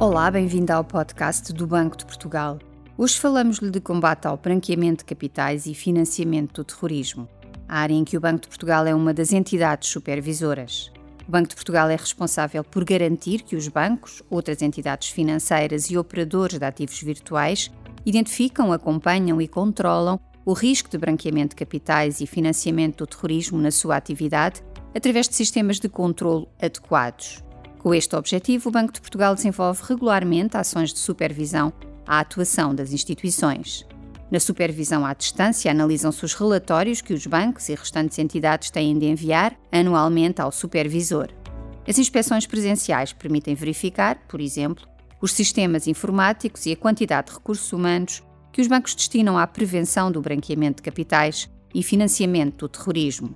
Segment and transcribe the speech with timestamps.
[0.00, 2.58] Olá, bem-vindo ao podcast do Banco de Portugal.
[2.96, 7.28] Hoje falamos-lhe de combate ao branqueamento de capitais e financiamento do terrorismo,
[7.68, 10.90] a área em que o Banco de Portugal é uma das entidades supervisoras.
[11.28, 15.98] O Banco de Portugal é responsável por garantir que os bancos, outras entidades financeiras e
[15.98, 17.70] operadores de ativos virtuais
[18.06, 23.70] identificam, acompanham e controlam o risco de branqueamento de capitais e financiamento do terrorismo na
[23.70, 24.62] sua atividade
[24.94, 27.44] através de sistemas de controlo adequados.
[27.82, 31.72] Com este objetivo, o Banco de Portugal desenvolve regularmente ações de supervisão
[32.06, 33.86] à atuação das instituições.
[34.30, 39.06] Na supervisão à distância, analisam-se os relatórios que os bancos e restantes entidades têm de
[39.06, 41.28] enviar anualmente ao supervisor.
[41.88, 44.86] As inspeções presenciais permitem verificar, por exemplo,
[45.18, 48.22] os sistemas informáticos e a quantidade de recursos humanos
[48.52, 53.34] que os bancos destinam à prevenção do branqueamento de capitais e financiamento do terrorismo.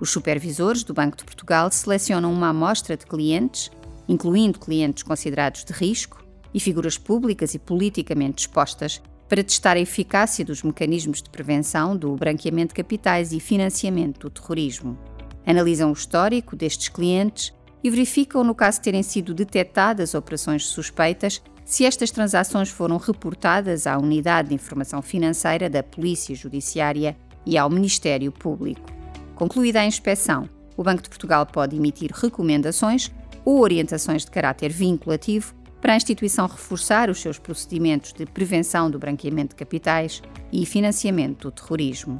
[0.00, 3.70] Os supervisores do Banco de Portugal selecionam uma amostra de clientes,
[4.08, 10.44] incluindo clientes considerados de risco e figuras públicas e politicamente expostas, para testar a eficácia
[10.44, 14.98] dos mecanismos de prevenção do branqueamento de capitais e financiamento do terrorismo.
[15.46, 17.52] Analisam o histórico destes clientes
[17.82, 23.86] e verificam, no caso de terem sido detectadas operações suspeitas, se estas transações foram reportadas
[23.86, 28.92] à Unidade de Informação Financeira da Polícia Judiciária e ao Ministério Público.
[29.34, 33.10] Concluída a inspeção, o Banco de Portugal pode emitir recomendações
[33.44, 38.98] ou orientações de caráter vinculativo para a instituição reforçar os seus procedimentos de prevenção do
[38.98, 42.16] branqueamento de capitais e financiamento do terrorismo.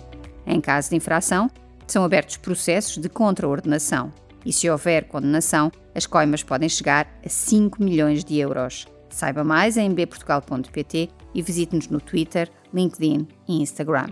[0.46, 1.50] Em caso de infração,
[1.86, 4.12] são abertos processos de contraordenação
[4.44, 8.86] e, se houver condenação, as coimas podem chegar a 5 milhões de euros.
[9.08, 14.08] Saiba mais em bportugal.pt e visite-nos no Twitter, LinkedIn e Instagram.